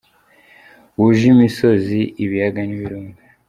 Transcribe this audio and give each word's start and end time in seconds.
Wuje 0.97 1.25
imisozi, 1.33 1.99
ibiyaga 2.23 2.61
n’ibirunga 2.65 3.21